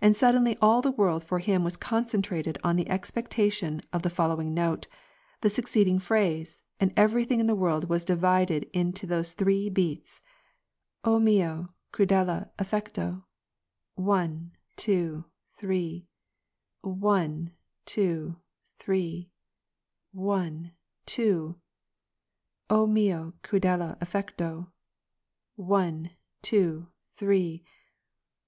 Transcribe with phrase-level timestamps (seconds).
[0.00, 4.02] And sud denly all the world for him was concentrated on the expectar tion of
[4.02, 4.86] the following note,
[5.40, 10.20] the succeeding phrase, and every thing in the world was divided into those three beats:
[11.04, 13.24] '^ OA, vUo erudele affetto
[14.14, 14.52] "—one—
[14.86, 15.24] two—
[15.58, 16.06] three;
[16.82, 17.50] one—
[17.86, 18.36] two—
[18.78, 19.32] three—
[20.12, 20.70] one—
[21.06, 21.56] two!"
[22.70, 24.68] oh, mio ertidele affetto
[25.56, 26.10] "—one—
[26.50, 26.86] two—
[27.16, 27.64] three.